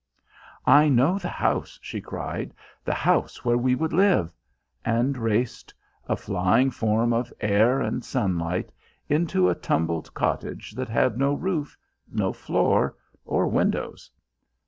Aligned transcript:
"I 0.65 0.89
know 0.89 1.19
the 1.19 1.29
house," 1.29 1.77
she 1.83 2.01
cried, 2.01 2.55
"the 2.83 2.93
house 2.95 3.45
where 3.45 3.55
we 3.59 3.75
would 3.75 3.93
live!" 3.93 4.35
and 4.83 5.15
raced, 5.15 5.75
a 6.09 6.15
flying 6.17 6.71
form 6.71 7.13
of 7.13 7.31
air 7.39 7.79
and 7.81 8.03
sunlight, 8.03 8.71
into 9.09 9.47
a 9.47 9.53
tumbled 9.53 10.11
cottage 10.15 10.71
that 10.71 10.89
had 10.89 11.19
no 11.19 11.35
roof, 11.35 11.77
no 12.11 12.33
floor 12.33 12.95
or 13.25 13.45
windows. 13.47 14.09